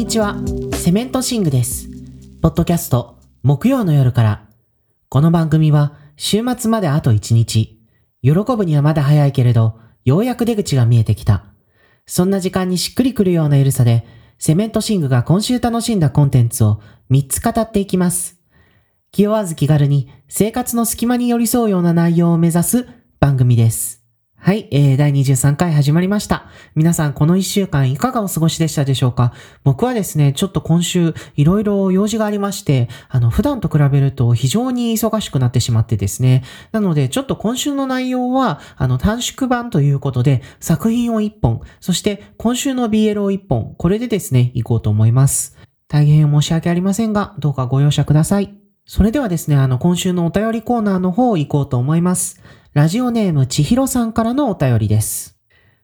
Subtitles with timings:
[0.00, 0.36] にちは。
[0.72, 1.90] セメントシングです。
[2.40, 4.48] ポッドキャスト、木曜の夜から。
[5.10, 7.78] この番組は、週末まであと1日。
[8.22, 11.44] 喜ぶにはまだ早いけれど、ようやく出口が見えてきた。
[12.06, 14.06] そんな時間にしっくりくるようなゆるさで、
[14.38, 16.80] セメントシングが今週楽しんだコンテンツを
[17.10, 18.40] 3つ語っていきます。
[19.12, 22.88] 気負わず気軽に生活の隙間に寄り添うような内容を目指す
[23.20, 23.99] 番組です。
[24.42, 26.46] はい、えー、第23回始まりました。
[26.74, 29.34] 皆さんこの1週間いかがお過ごしでしたでしょうか？
[29.64, 36.42] 僕はですね、ちょっと今週いろいろ用事がありまして、あの、普段と比べると非常に忙しくなってしまってですね。
[36.72, 45.58] なので、ちょっと今週の内容は、あの、短縮版ということで、作品を1本、そして今週の BL を1本、これでですね、行こうと思います。
[45.86, 48.54] 大変申し訳ありませんが、どうかご容赦ください。
[48.86, 52.40] それではですね、あの、今週のお便りコーナーの方行こうと思います。
[52.72, 55.36] ラジオネームちひろさんからのお便りです。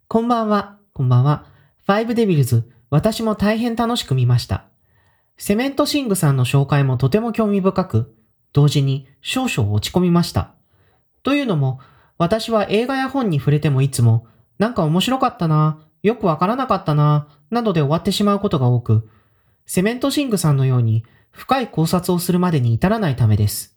[0.07, 1.47] こんばんは、こんばんは。
[1.85, 4.67] ファイブデビルズ、私も大変楽しく見ました。
[5.37, 8.15] セメントシングさんの紹介もとても興味深く、
[8.53, 10.53] 同時に少々落ち込みました。
[11.25, 11.81] というのも、
[12.19, 14.29] 私は映画や本に触れてもいつも、
[14.61, 19.09] なんか面白かったな、よくわからなかったな、などで終わってしまうことが多く、
[19.67, 23.77] セメントシングさんのように深い考察をするまでに至らないためです。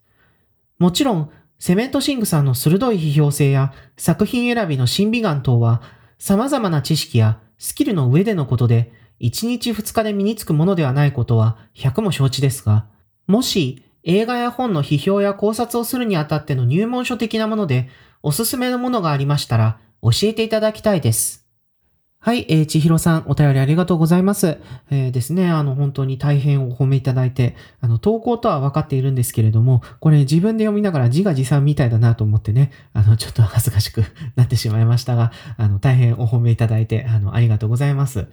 [0.78, 5.82] もちろん、セメントシングさんの鋭い批評性や作品選びの審美眼等は
[6.18, 12.86] 様々な知識やスキルの上でのことで1日2日で身につくものではないことは100も承知ですが、
[13.28, 17.90] もし映画や本の批評や考察をするにあたっての入門書的なもので
[18.24, 21.39] おすすめのものがありましたら教えていただきたいです。
[22.22, 24.58] はい、えー、ちひろさん、お便りありがとうございます。
[24.92, 34.04] えー、ですね、あの、本当に大変お褒めいただいて、あの、投稿とは分かっているんですけれども、これ自分で読みながら自画自賛みたいだなと思ってね、あの、ちょっと恥ずかしく
[34.36, 38.28] なってしまいましたが、あの、大変お褒めいただいて、あの、ありがとうございます。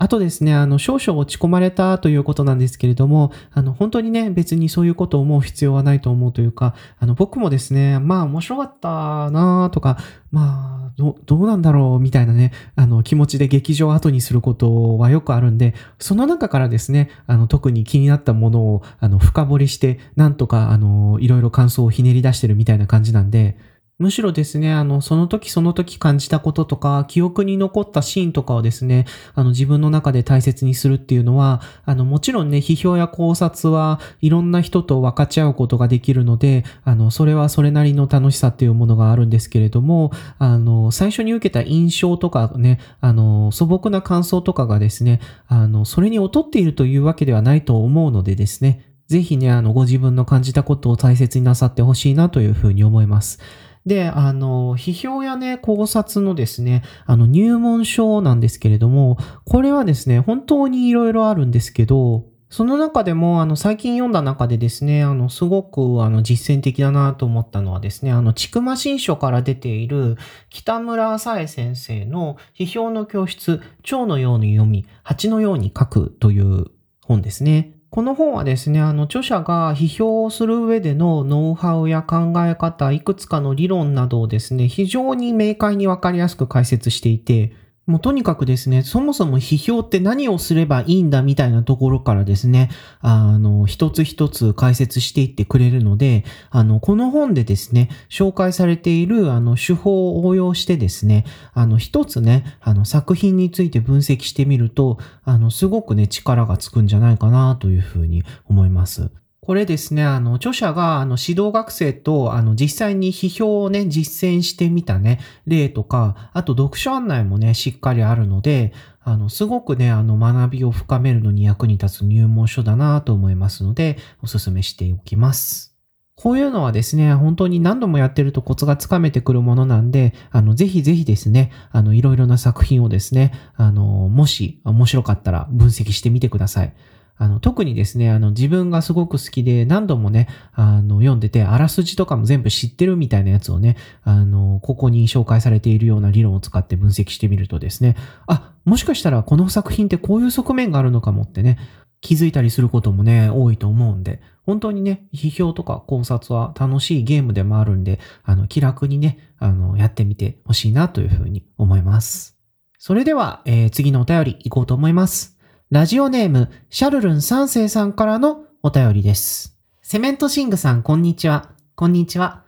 [0.00, 9.98] あとですね、あの、少々落ち込まれたということなんですけれども、あの、本当にね、別にそういうことを思う必要はないと思うというか、あの、僕もですね、まあ、面白かったなとか、
[10.30, 23.58] まあ、ど、どうなんだろうみたいなね、あの、気持ちで劇場を後にすることはよくあるんで、その中からですね、あの、特に気になったものを、あの、深掘りして、なんとか、あの、いろいろ感想をひねり出してるみたいな感じなんで、
[23.98, 53.40] むしろですね、あの、その時その時感じたこととか、記憶に残ったシーンとかをですね、あの、自分の中で大切にするっていうのは、あの、もちろんね、批評や考察はいろんな人と分かち合うことができるので、あの、それはそれなりの楽しさっていうものがあるんですけれども、あの、最初に受けた印象とかね、あの、素朴な感想とかがですね、あの、それに劣っているというわけではないと思うのでですね、ぜひね、あの、ご自分の感じたことを大切になさってほしいなというふうに思います。
[53.86, 70.16] で、あの、批評やね、考察のですね、あの、入門書なんですけれども、これはですね、本当にいろいろあるんですけど、その中でも、あの、最近読んだ中でですね、あの、すごく、あの、実践的だなと思ったのはですね、あの、ちくま新書から出ている、
[70.48, 76.66] 北村さえ先生の批評の教室、蝶のように読み、蜂のように書くという
[77.02, 77.77] 本ですね。
[77.90, 87.52] この本はですね、あの、著者が批評をする上でのノウハウや考え方、いくつかの理論などをですね、非常に明快にわかりやすく解説していて、
[87.88, 92.68] もうとにかくですね、そもそも批評って何をすればいいんだみたいなところからですね、
[93.00, 109.10] あの、一つ一つ解説していってくれるので、あの、この本でですね、紹介されている、あの、手法を応用してですね、あの、一つね、あの、作品について分析してみると、あの、すごくね、力がつくんじゃないかなというふうに思います。
[109.40, 125.78] これですね、あの、著者が、あの、指導学生と、あの、実際に批評をね、実践してみたね、例とか、あと読書案内もね、しっかりあるので、あの、すごくね、あの、学びを深めるのに役に立つ入門書だなと思いますので、お勧めしておきます。
[126.14, 136.74] こういうのはですね、本当に何度もやってるとコツがつかめてくるものなんで、あの、ぜひぜひですね、あの、いろいろな作品をですね、あの、もし面白かったら分析してみてください。
[137.18, 147.96] あの、特にですね、あの、自分がすごく好きで何度もね、あの、読んでて、あらすじとかも全部知ってるみたいなやつをね、あの、ここに紹介されているような理論を使って分析してみるとですね、
[148.28, 151.58] あ、もしかしたらこの作品ってこういう側面があるのかもってね、
[152.00, 162.38] 気づいたりすることもね、多いと思うんで、本当にね、批評とか考察は楽しいゲームでもあるんで、あの、気楽にね、あの、やってみてほしいなというふうに思います。
[162.78, 165.37] それでは、えー次のお便り行こうと思います。
[165.70, 169.54] ラジオネーム、シャルルン三世さんからのお便りです。
[169.82, 171.50] セメントシングさん、こんにちは。
[171.74, 172.42] こんにちは。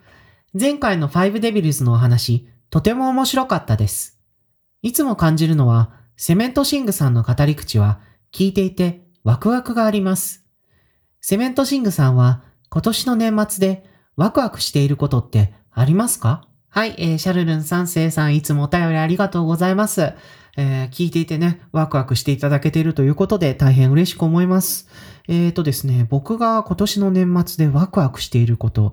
[0.58, 4.18] 前回のファイブデビルズのお話、とても面白かったです。
[4.80, 8.00] いつも感じるのは、セメントシングさんの語り口は、
[8.32, 10.46] 聞いていてワクワクがあります。
[11.20, 13.84] セメントシングさんは今年の年末で
[14.16, 16.48] ワクワクしていることってありますか？
[16.70, 20.14] はい、えー、シャルルン三世さんいつもお便りありがとうございます。
[20.56, 24.88] えー、聞いていてね、ワクワクしていただけているということで大変嬉しく思います。
[25.28, 28.92] えーとですね、僕が今年の年末でワクワクしていること、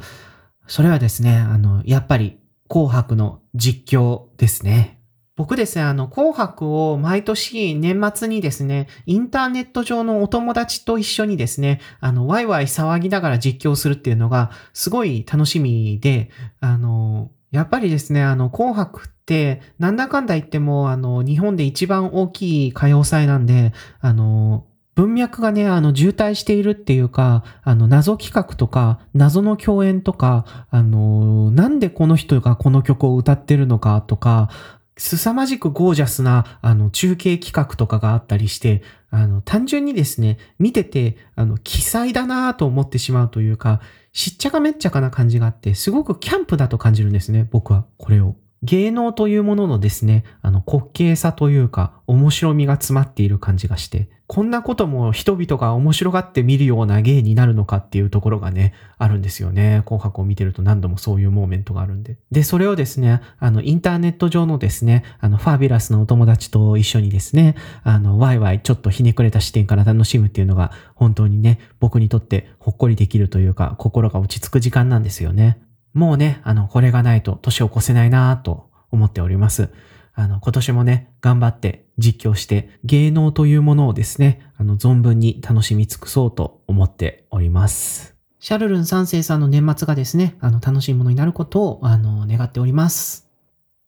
[0.67, 4.97] それはですね、あの、やっぱり紅白の実況ですね。
[5.37, 24.65] 僕ですね、あの、紅白を毎年年末にですね、インターネット上のお友達と一緒にですね、あの、ワイワイ騒ぎながら実況するっていうのがすごい楽しみで、あの、やっぱりですね、あの、紅白って、なんだかんだ言っても、あの、日本で一番大きい歌謡祭なんで、あの、
[24.95, 34.49] 文脈がね、あの、渋滞しているっていうか、あの、謎企画とか、謎の共演とか、あの、なんでこの人がこの曲を歌ってるのかとか、
[34.97, 43.79] 凄まじくゴージャスな、あの、中継企画とかがあったりして、あの、単純にですね、見てて、あの、奇才だなぁと思ってしまうというか、
[44.17, 48.35] しっちゃかめっちゃかな感じがあって、すごくキャンプだと感じるんですね、僕は、これを。
[48.63, 59.83] 芸能というもののですね、あの滑稽さというか面白みが詰まっている感じがして、こんなことも人々が面白がって見るような芸になるのかっていうところがね、あるんですよね。
[59.85, 62.17] 紅白を見てると何度もそういうモーメントがあるんで。
[62.29, 75.57] で、それをですね、あの、インターネット上のですね、あの、ファービラスのお友達と一緒にですね、あの、ワイワイちょっとひねくれた視点から楽しむっていうのが、本当にね、僕にとってほっこりできるというか、心が落ち着く時間なんですよね。
[75.97, 79.69] もうね、あの、これがないと年を越せないなぁと思っております。
[80.13, 88.15] あの、今年もね、頑張って実況して芸能というものをですね、あの、存分に楽しみ尽くそうと思っております。
[88.39, 93.27] シャルルン三世さんの年末がですね、あの、楽しいものになることを、あの、願っております。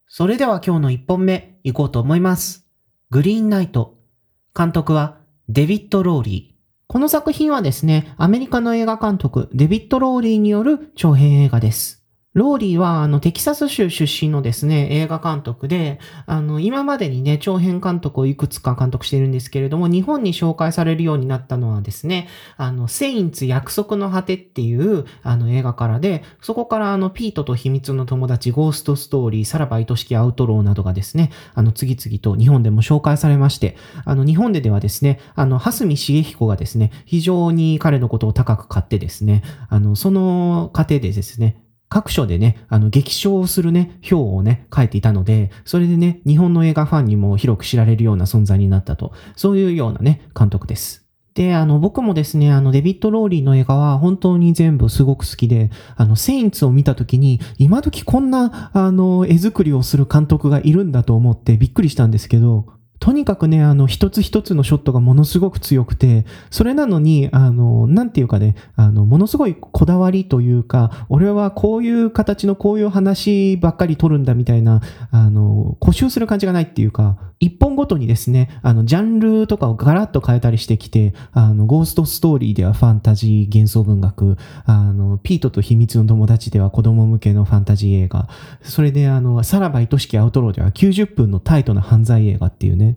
[0.07, 2.65] それでは今日の一本目、行こうと思います。
[3.11, 3.99] グリーンナイト。
[4.57, 6.59] 監督は、デビッド・ローリー。
[6.87, 11.98] この作品はですね、アメリカの映画監督、デビッド・ローリーによる長編映画です。
[12.35, 33.75] ローリーは、あの、テキサス州出身のですね、映画監督で、あの、今までにね、長編監督をいくつか監督しているんですけれども、日本に紹介されるようになったのはですね、あの、セインツ約束の果てっていう、あの、映画からで、そこからあの、ピートと秘密の友達、ゴーストストーリー、さらば愛しきアウトローなどがですね、あの、次々と日本でも紹介されまして、
[34.05, 51.09] あの、日本でではですね、あの、蓮實重彦がですね、非常に彼のことを高く買ってですね、あの、その過程でですね、各所でね、あの、激賞するね、評をね、書いていたので、それでね、日本の映画ファンにも広く知られるような存在になったと、そういうようなね、監督です。
[51.33, 62.67] で、あの、僕もですね、あの、デビッド・ローリーの映画は本当に全部すごく好きで、あの、セインツを見たときに、今時こんな、あの、絵作りをする監督がいるんだと思ってびっくりしたんですけど、
[62.99, 74.81] とにかくね、あの、一つ一つのショットがものすごく強くて、それなのに、あの、なんていうかね、あの、ものすごいこだわりというか、俺はこういう形のこういう話ばっかり撮るんだみたいな、
[75.11, 88.27] あの、固執する感じがないっていうか、一本ごとにですね、あの、ジャンルとかをガラッと変えたりしてきて、あの、ゴーストストーリーではファンタジー幻想文学、あの、ピートと秘密の友達では子供向けのファンタジー映画、
[88.61, 92.88] それであの、さらば愛しきアウトローでは90分のタイトな犯罪映画っていうね、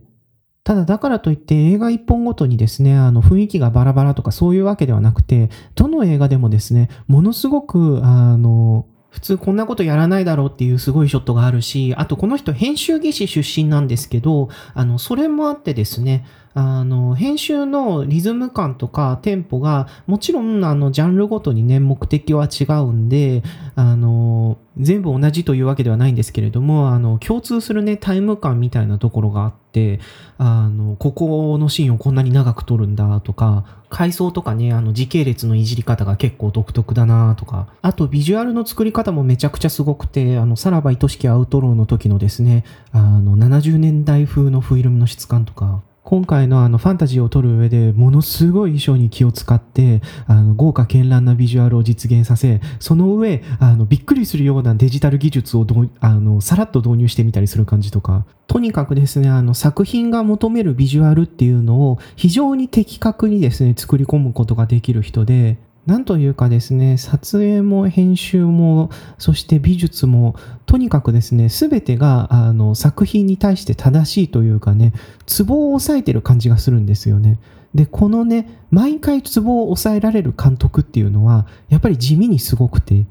[0.64, 23.42] ただだからといって映画一本ごとにですね、あの雰囲気がバラバラとかそういうわけではなくて、どの映画でもですね、ものすごく、あの、普通こんなことやらないだろうっていうすごいショットがあるし、あとこの人編集技師出身なんですけど、あの、それもあってですね、あの、編集のリズム感とかテンポが、もちろん、あの、ジャンルごとにね、目的は違うんで、
[23.74, 30.00] あの、全部同じというわけではないんですけれども、あの、共通するね、タイム感みたいなところがあって、
[30.36, 58.26] あの、ここのシーンをこんなに長く撮るんだとか、階層とかね、あの、時系列のいじり方が結構独特だなとか、あと、ビジュアルの作り方もめちゃくちゃすごくて、あの、さらば愛しきアウトローの時のですね、あの、70年代風のフィルムの質感とか、今回のあのファンタジーを撮る上でものすごい衣装に気を使ってあの豪華絢爛なビジュアルを実現させその上あのびっくりするようなデジタル技術をどあのさらっと導入してみたりする感じとか。
[58.48, 74.92] とにかくですねあの作品が求めるビジュアルっていうのを非常に的確にですね作り込むことができる人でなんというかですね、撮影も編集も、そして美術も、とにかくですね、すべてがあの作品に対して正しいというかね、
[75.26, 77.40] ツボを押さえてる感じがするんですよね。
[77.74, 83.06] で、このね、毎回ツボを抑えられる監督っていうのは、やっぱり地味にすごくて、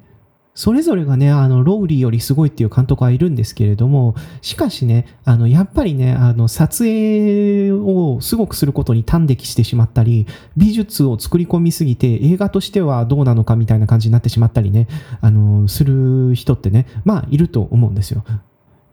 [0.53, 10.27] それぞれがね、あの、ロウリーよりすごいっていう監督はいるんですけれども、しかしね、あの、やっぱりね、あの、撮影をすごくすることに端的してしまったり、
[10.57, 14.87] 美術を作り込みすぎて映画としてはどうなのかみたいな感じになってしまったりね、
[15.21, 18.25] あの、する人ってね、まあ、いると思うんですよ。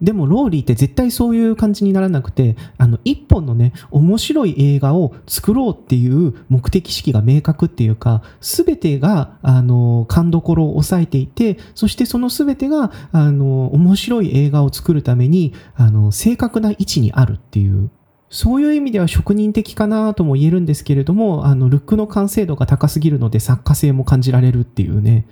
[0.00, 17.90] でもローリーって絶対そういう感じにならなくて、あの、一本のね、面白い映画を作ろうっていう目的意識が明確っていうか、すべてが、あの、勘どころを抑えていて、そしてそのすべてが、あの、面白い映画を作るために、あの、正確な位置にあるっていう。
[18.30, 25.26] そういう意味では職人的かなとも言えるんですけれども、あの、ルックの完成度が高すぎるので作家性も感じられるっていうね、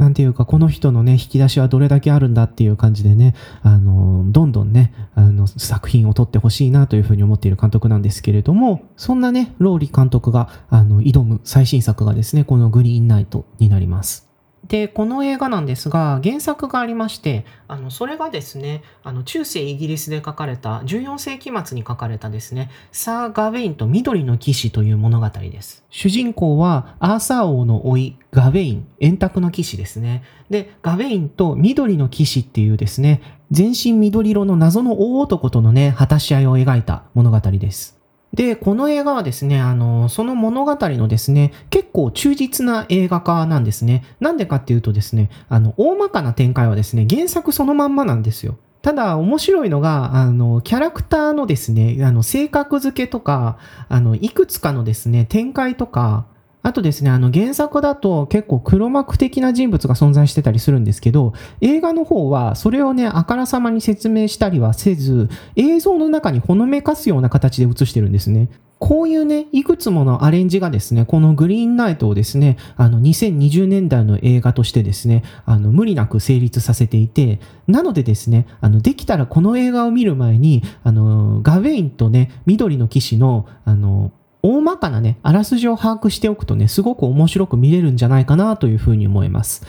[0.00, 14.29] なんていうか、この人のね、引き出しはどれだけあるんだっていう感じでね、あの、どんどんね、あの、作品を撮ってほしいなというふうに思っている監督なんですけれども、そんなね、ローリー監督が、あの、挑む最新作がですね、このグリーンナイトになります。
[14.68, 25.84] で、この映画なんですが、原作がありまして、あの、それがですね、あの、中世イギリスで書かれた、14世紀末に書かれたですね、サー・ガウェインと緑の騎士という物語です。
[25.90, 30.22] 主人公は、アーサー王の甥、ガウェイン、円卓の騎士ですね。
[30.50, 37.99] で、ガウェインと緑の騎士っていうですね、全身緑色の謎の大男とのね、果たし合いを描いた物語です。
[38.32, 44.04] で、この映画はですね、あの、その物語のですね、結構忠実な映画化なんですね。
[44.20, 48.56] なんでかっていうとですね、あの、大まかな展開はですね、原作そのまんまなんですよ。
[48.82, 53.58] ただ面白いのが、あの、キャラクターのですね、あの、性格付けとか、
[53.88, 56.26] あの、いくつかのですね、展開とか、
[56.62, 68.48] あとですね、あの原作だと結構黒幕的な人物が存在してたりするんですけど、映画の方はそれをね、あからさまに説明したりはせず、映像の中にほのめかすような形で映してるんですね。
[68.80, 84.12] こういうね、いくつものアレンジがですね、このグリーンナイトをですね、あの2020年代の映画としてですね、あの無理なく成立させていて、なのでですね、あのできたらこの映画を見る前に、あのガウェインとね、緑の騎士の、あの
[84.42, 89.66] 大まかなね、あらすじを把握しておくとね、すごく面白く見れるんじゃないかなというふうに思います。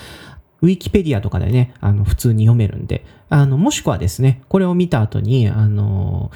[0.62, 6.32] ウィキペディアとかでね、あの、普通に読めるんで、あの、もしくはですね、これを見た後に、あの、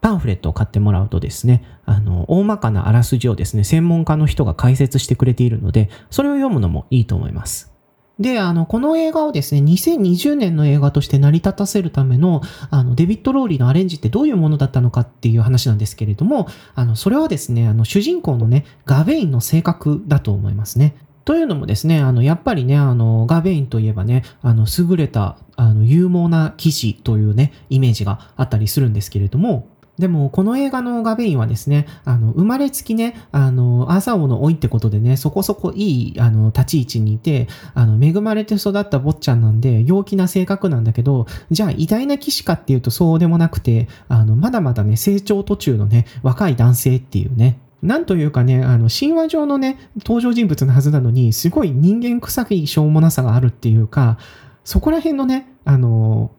[0.00, 7.71] パンフレットを買ってもらうとですね、あの、大まかなあらすじをですね、専門家の人が解説してくれているので、それを読むのもいいと思います。
[8.18, 20.94] で、あの、この映画をですね、2020年の映画として成り立たせるための、あの、デビッド・ローリーのアレンジってどういうものだったのかっていう話なんですけれども、あの、それはですね、あの、主人公のね、ガベインの性格だと思いますね。
[21.24, 54.18] というのもですね、あの、やっぱりね、あの、ガベインといえばね、あの、優れた、あの、勇猛な騎士というね、イメージがあったりするんですけれども、でも、この映画のガベインはですね、あの、生まれつきね、あの、アーサー王の老いってことでね、そこそこいい、あの、立ち位置にいて、あの、恵まれて育った坊ちゃんなんで、陽気な性格なんだけど、じゃあ、偉大な騎士かっていうとそうでもなくて、あの、まだまだね、成長途中のね、若い男性っていうね、なんというかね、あの、神話上のね、登場人物のはずなのに、すごい人間臭いしょうもなさがあるっていうか、
[54.64, 56.30] そこら辺のね、あの、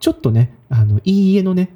[0.00, 1.70] ちょっとね、あの、いい家のね、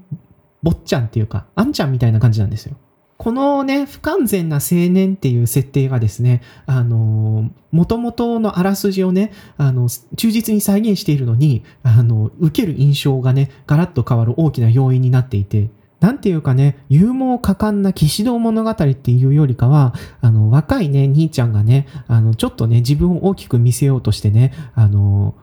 [0.63, 2.77] 坊ちゃんっていうか、あんちゃんみたいな感じなんですよ。
[3.23, 25.37] このね、不完全な青年っていう設定がですね、あの、元々のあらすじをね、あの、忠実に再現しているのに、あの、受ける印象がね、ガラッと変わる大きな要因になっていて、なんていうかね、勇猛果敢な騎士道物語っていうよりかは、あの、若いね、兄ちゃんがね、あの、ちょっとね、自分を大きく見せようとしてね、あの、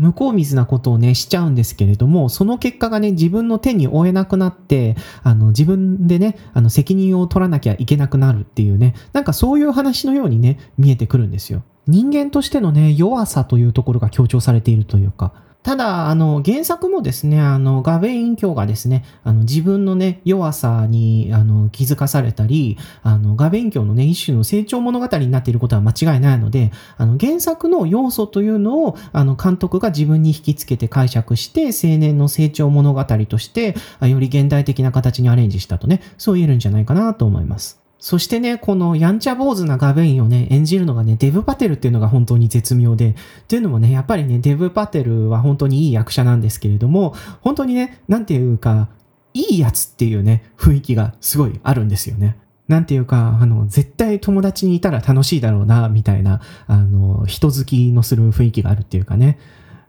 [0.00, 11.62] 向こう水なことをね、しちゃうんですけれども、その結果がね、自分の手に負えなくなって、あの、自分でね、あの、責任を取らなきゃいけなくなるっていうね、なんかそういう話のようにね、見えてくるんですよ。
[11.86, 37.89] 人間としてのね、弱さというところが強調されているというか、ただ、あの、原作もですね、あの、ガベイン教がですね、あの、自分のね、弱さに、あの、気づかされたり、あの、ガベイン教のね、一種の成長物語になっていることは間違いないので、あの、原作の要素というのを、あの、監督が自分に引きつけて解釈して、青年の成長物語として、より現代的な形にアレンジしたとね、そう言えるんじゃないかなと思います。
[38.00, 43.14] そしてね、このやんちゃ坊主なガベインをね、演じるのがね、デブ・パテルっていうのが本当に絶妙で、っ
[43.46, 48.88] ていうのもね、やっぱりね、デブ・パテルは本当にいい役者なんですけれども、本当にね、なんていうか、
[49.34, 52.38] いいやつっていうね、雰囲気がすごいあるんですよね。
[52.68, 59.38] なんていうか、あの、絶対友達にいたら楽しいだろうな、みたいな、あの、人好きのする雰囲気があるっていうかね、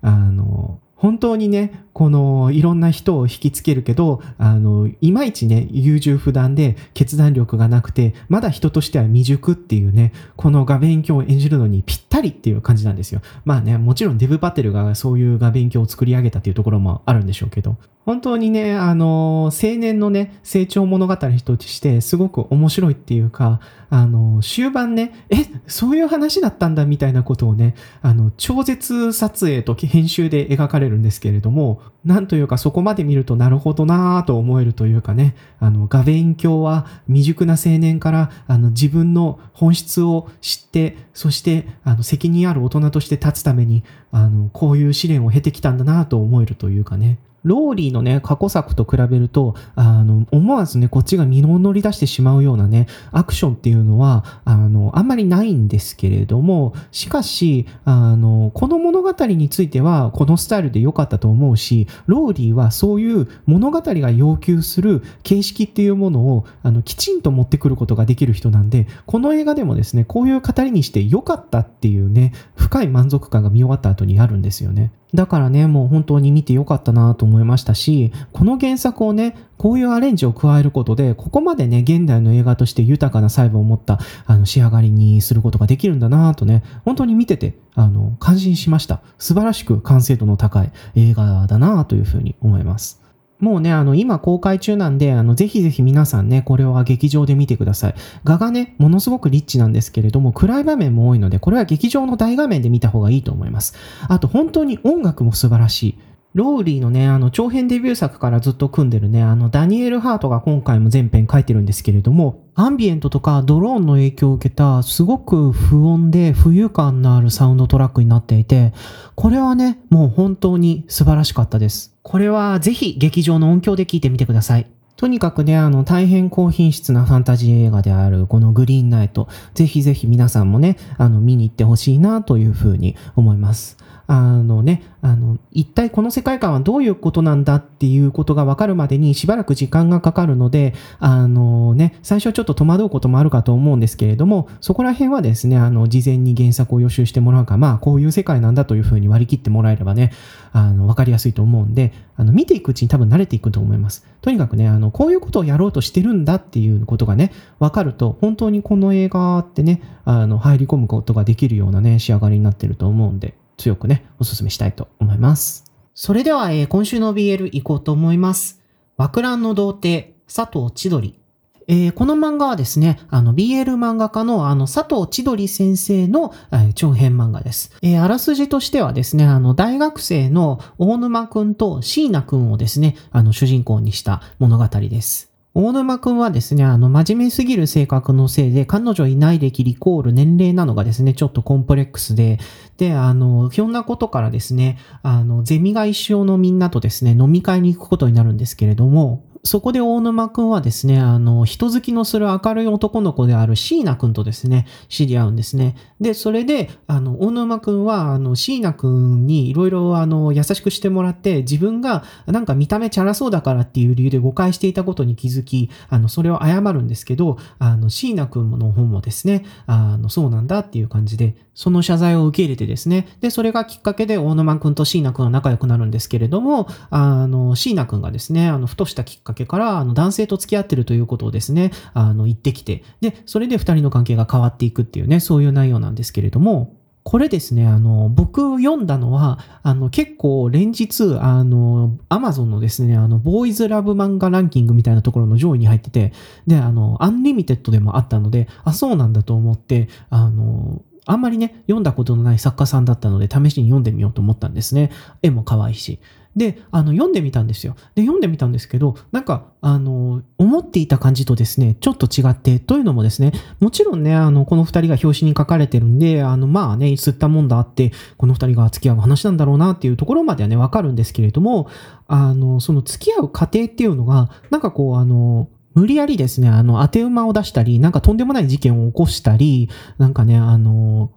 [0.01, 13.21] あの、本当にね、このいろんな人を引きつけるけど、あの、いまいちね、優柔不断で決断力がなくて、まだ人としては未熟っていうね、この画勉強を演じるのにぴったりっていう感じなんですよ。
[13.45, 21.29] まあね、もちろんデブ・パテルがそういう画勉強を作り上げたっていうところもあるんでしょうけど、本当にね、あの、青年のね、成長物語と
[21.59, 23.59] してすごく面白いっていうか、
[23.91, 74.91] あの、終盤ね、え、そういう話だったんだみたいなことをね、あの、超絶撮影と編集で描かれるんですけれども、なんというかそこまで見るとなるほどなぁと思えるというかね、あの、画勉強は未熟な青年から、あの、自分の本質を知って、そして、あの、責任ある大人として立つために、あの、こういう試練を経てきたんだなぁと思えるというかね、ローリーのね、過去作と比べると、あの、思わずね、こっちが身を乗り出してしまうようなね、アクションっていうのは、あの、あんまりないんですけれども、しかし、あの、この物語については、このスタイルで良かったと思うし、ローリーはそういう物語が要求する形式っていうものを、あの、きちんと持ってくることができる人なんで、この映画でもですね、こういう語りにして良かったっていうね、深い満足感が見終わった後にあるんですよね。
[75.13, 89.01] だからね、もう本当に見てよかったなと思いましたし、この原作をね、こういうアレンジを加えることで、ここまでね、現代の映画として豊かな細胞を持ったあの仕上がりにすることができるんだなとね、本当に見てて、あの、感心しました。
[89.17, 93.01] 素晴らしく完成度の高い映画だなというふうに思います。
[93.41, 97.95] もうね、あの、今公開中なんで、あの、ぜひぜひ皆さんね、これは劇場で見てください。
[98.23, 103.75] 画がね、ものすごくリッチなんですけれども、暗い場面も多いので、これは劇場の大画面で見た方がいいと思います。
[104.07, 105.97] あと、本当に音楽も素晴らしい。
[106.33, 118.73] ローリーのね、あの、長編デビュー作からずっと組んでるね、あの、ダニエル・ハートが今回も全編書いてるんですけれども、アンビエントとかドローンの影響を受けた、すごく不穏で浮遊感のあるサウンドトラックになっていて、
[119.15, 121.95] これはね、もう本当に素晴らしかったです。
[122.03, 124.67] これはぜひ劇場の音響で聞いてみてください。
[124.97, 133.77] とにかくね、あの、大変高品質なファンタジー映画である、このグリーンナイト、ぜひぜひ皆さんもね、あの、見に行ってほしいなというふうに思います。
[134.07, 150.11] あのね、あの、一体この世界観はどういうことなんだっていうことがわかるまでにしばらく時間がかかるので、あのね、最初はちょっと戸惑うこともあるかと思うんですけれども、そこら辺はですね、あの、事前に原作を予習してもらうか、まあ、こういう世界なんだというふうに割り切ってもらえればね、
[150.53, 154.05] あの、わかりやすいと思うんで、あの、見ていくうちに多分慣れていくと思います。
[154.21, 165.71] とにかくね、あの、こういうことをやろうとしてるんだっていうことがね、わかると、本当にこの映画ってね、あの、入り込むことができるようなね、仕上がりになってると思うんで、強くね、お勧めしたいと思います。
[165.93, 168.59] それでは、えー、今週の BL 行こうと思います。
[168.97, 171.19] 枠乱の童貞、佐藤千鳥。
[171.67, 177.71] えー、この漫画はですね、あの、BL 漫画家のあの、佐藤千鳥先生の、えー、長編漫画です。
[177.83, 185.30] えー、あらすじとしてはですね、あの、大学生の大沼くんと椎名くんをですね、あの、主人公にした物語です。
[185.53, 192.39] 大沼くんはですね、あの、真面目すぎる性格のせいで、彼女いない歴リコール年齢なのがですね、ちょっとコンプレックスで、
[192.77, 205.75] で、あの、ひょんなことからですね、あの、ゼミが一生のみんなとですね、飲み会に行くことになるんですけれども、そこで大沼くんはですね、あの、人好きのする明るい男の子である椎名くんとですね、知り合うんですね。
[205.99, 246.13] で、それで、あの、大沼くんは、あの、椎名くんにいろいろ、あの、優しくしてもらって、自分がなんか見た目チャラそうだからっていう理由で誤解していたことに気づき、あの、それを謝るんですけど、あの、椎名くんの方もですね、あの、そうなんだっていう感じで、その謝罪を受け入れてですね、で、それがきっかけで大沼くんと椎名くんは仲良くなるんですけれども、あの、椎名くんがですね、あの、ふとしたきっかけから、あの、男性と付き合ってるということをですね、あの、言ってきて、で、それで二人の関係が変わっていくっていうね、そういう内容なんですけれども、これですね、あの、僕読んだのは、あの、結構連日、あの、アマゾンのですね、あの、ボーイズラブ漫画ランキングみたいなところの上位に入ってて、
[246.45, 254.91] で、あの、アンリミテッドでもあったので、あ、そうなんだと思って、あの、あんまりね、読んだことのない作家さんだったので、試しに読んでみようと思ったんですね。
[255.23, 255.99] 絵も可愛いし。
[256.35, 257.75] で、あの、読んでみたんですよ。
[257.95, 271.67] で、読んでみたんですけど、なんか、あの、思っていた感じとですね、ちょっと違って、というのもですね、もちろんね、あの、この二人が表紙に書かれてるんで、あの、まあね、吸ったもんだって、この二人が付き合う話なんだろうなっていうところまではね、わかるんですけれども、
[272.07, 281.11] あの、その付き合う過程っていうのが、なんかこう、あの、無理やりですね、あの、当て馬を出したり、なんかとんでもない事件を起こしたり、なんかね、あの、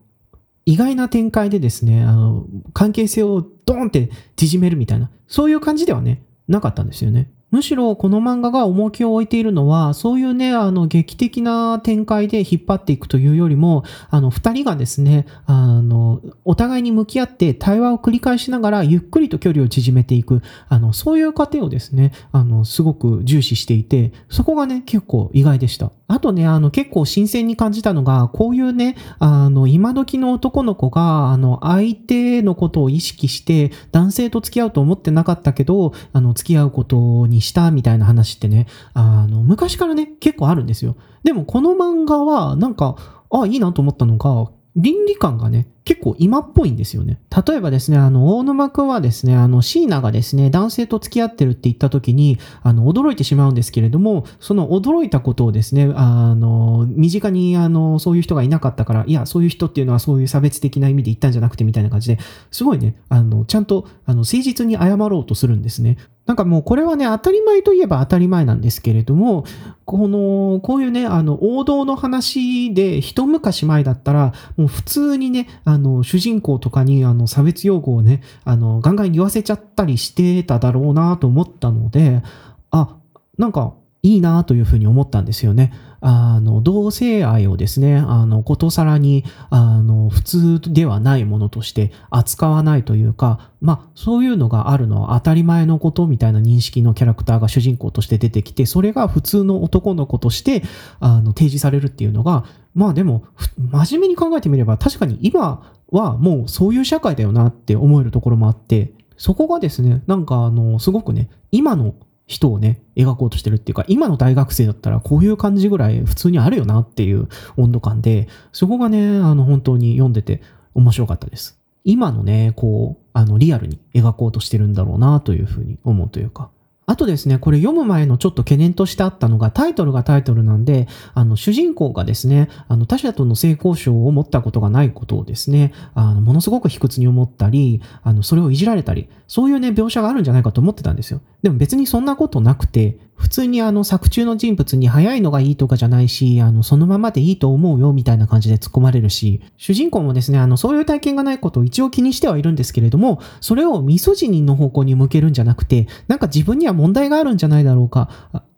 [0.66, 7.30] 意外な展開でですね、あの、関係性をドーンって縮めるみたいな、そういう感じではね、なかったんですよね。
[7.54, 25.92] むしろこの漫画が重きを置いているのは、そういうね、あの、劇的な展開で引っ張っていくというよりも、あの、二人がですね、あの、お互いに向き合って対話を繰り返しながら、ゆっくりと距離を縮めていく、あの、そういう過程をですね、あの、すごく重視していて、そこがね、結構意外でした。
[26.06, 40.96] あとね、あの、結構新鮮に感じたのが、こういうね、あの、今時の男の子が、あの、相手のことを意識して、男性と付き合うと思ってなかったけど、あの、付き合うことにしたみたいな話ってね、あの、昔からね、結構あるんですよ。
[41.22, 42.96] でもこの漫画は、なんか、
[43.30, 47.20] あ、いいなと思ったのが、倫理観がね、結構今っぽいんですよね。
[47.46, 62.18] 例えばですね、あの、大沼くんはですね、あの、椎名がですね、男性と付き合ってるって言った時に、あの、驚いてしまうんですけれども、その驚いたことをですね、あの、身近に、あの、そういう人がいなかったから、いや、そういう人っていうのはそういう差別的な意味で言ったんじゃなくてみたいな感じで、
[62.50, 65.98] すごいね、あの、ちゃんと、あの、誠実に謝ろうとするんですね。
[66.26, 69.44] なんかもうこれはね、当たり前といえば当たり前なんですけれども、
[69.84, 82.22] この、こういうね、あの、王道の話で一昔前だったら、もう普通にね、あの、主人公とかに、あの、差別用語をね、あの、ガンガン言わせちゃったりしてただろうなと思ったので、
[82.70, 82.96] あ、
[83.36, 85.72] なんか、いいなというふうに思ったんですよね。
[86.06, 100.62] あの、同性愛をですね、あの、ことさらに、あの、普通ではないものとして扱わないというか、まあ、そういうのがあるのは当たり前のことみたいな認識のキャラクターが主人公として出てきて、それが普通の男の子として、
[101.00, 103.24] あの、提示されるっていうのが、まあでも、
[103.56, 111.94] 真面目に考えてみれば、確かに今はもうそういう社会だよなって思えるところもあって、そこがですね、なんかあの、すごくね、今の
[112.26, 120.40] 人をね、描こうとしてるっていうか、今の大学生だったらこういう感じぐらい普通にあるよなっていう温度感で、そこがね、あの、本当に読んでて
[120.74, 121.58] 面白かったです。
[121.84, 126.50] 今のね、こう、あの、リアルに描こうとしてるんだろうなというふうに思うというか、
[126.86, 141.20] あとですね、これ読む前のちょっと懸念としてあったのが、タイトルがタイトルなんで、あの、主人公がですね、あの、他者との性交渉を持ったことがないことをですね、あの、ものすごく卑屈に思ったり、あの、それをいじられたり、そういうね、描写があるんじゃないかと思ってたんですよ。
[141.42, 158.10] でも別にそんなことなくて、普通にあの作中の人物に早いのがいいとかじゃないし、あの、そのままでいいと思うよみたいな感じで突っ込まれるし、主人公もですね、あの、そういう体験がないことを一応気にしてはいるんですけれども、それをミソジニの方向に向けるんじゃなくて、なんか自分には問題があるんじゃないだろうか、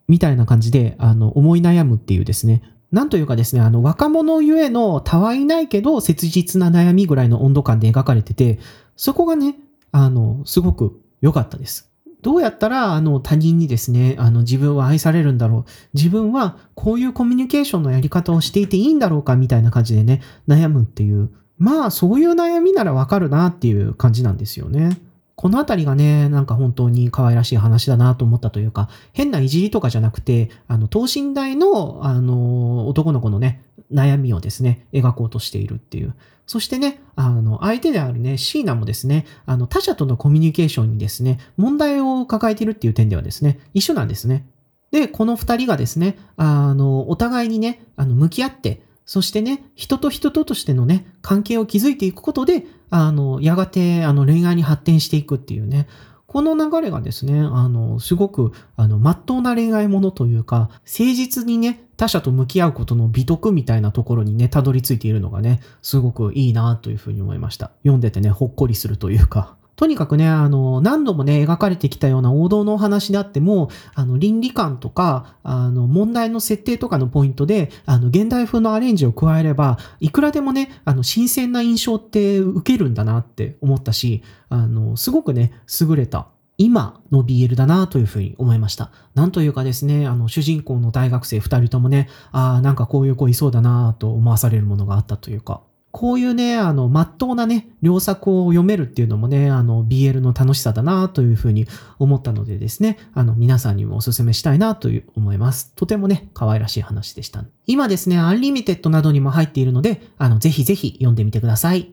[0.09, 8.59] みたいな感じで、あの、思い悩むっていうですね、なんというかですね、あの、若者ゆえのたわいないけど切実な悩みぐらいの温度感で描かれてて、
[8.97, 9.55] そこがね、
[9.93, 11.86] あの、すごく良かったです。
[12.27, 15.65] どうやったら、あの、他人にですね、あの、自分は愛されるんだろう。
[15.95, 21.31] 自分はこういうコミュニケーションのやり方をしていていいんだろうかみたいな感じでね、悩むっていう。
[21.57, 24.99] まあ、そういう悩みならわかるなっていう感じなんですよね。
[25.37, 36.15] このあたりがね、なんか本当に可愛らしい話だなと思ったというか、変ないじりとかじゃなくて、あの、等身大の、あの、男の子のね、悩みをですね、描こうとしているっていう。
[36.47, 44.47] そしてね、あの、相手であるね、シーナもですね、あの、他者とのコミュニケーションにですね、問題を抱えているっていう点ではですね、一緒なんですね。
[44.91, 55.87] で、この二人がですね、あの、お互いにね、あの、向き合って、そしてね、人と人ととしてのね、関係を築いていくことで、あの、やがて、あの、恋愛に発展していくっていうね、
[56.27, 67.71] この流れがですね、あの、すごく、あの、まっとうな恋愛ものというか、誠実にね、他者と向き合うことの美徳みたいなところにね、たどり着いているのがね、すごくいいなというふうに思いました。
[67.83, 69.57] 読んでてね、ほっこりするというか。
[69.77, 88.91] とにかくね、あの、何度もね、描かれてきたような王道のお話であっても、あの、倫理観とか、あの、問題の設定とかのポイントで、あの、現代風のアレンジを加えれば、いくらでもね、あの、新鮮な印象って受けるんだなって思ったし、あの、すごくね、優れた今の BL だなというふうに思いました。
[89.15, 95.61] なんというかですね、あの、主人公の大学生二人ともね、ああ、なんかこういう子いそうだなと思わされるものがあったというか、
[95.97, 101.67] こういうね、あの、まっとうなね、良作を読めるっていうのもね、あの、BL の楽しさだなというふうに
[101.99, 105.73] 思ったのでですね、あの、皆さんにもお勧めしたいなという思います。
[105.75, 107.47] とてもね、可愛らしい話でした。
[107.67, 111.91] 今ですね、アンリミテッドなどにも入っているので、あの、ぜひぜひ読んでみてください。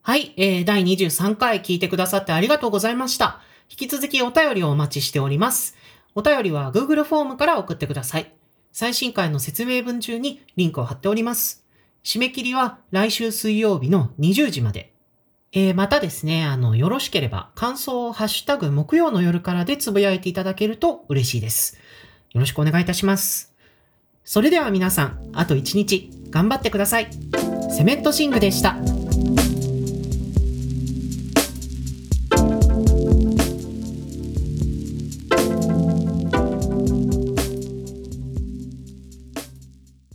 [0.00, 3.42] はい、えー、第23回聞いてくださってありがとうございました。
[3.68, 5.76] 引き続きお便りをお待ちしております。
[6.14, 8.32] お便りは Google フォームから送ってください。
[8.72, 11.61] 最新回の説明文中にリンクを貼っております。
[12.04, 14.92] 締め切りは来週水曜日の20時まで。
[15.54, 21.76] えー、またですね、あの、よろしければ感想をハッシュタグ木曜の夜からでつぶやいていただけると嬉しいです。
[22.32, 23.54] よろしくお願いいたします。
[24.24, 27.08] それでは皆さん、あと1日頑張ってください。
[27.70, 28.76] セメントシングでした。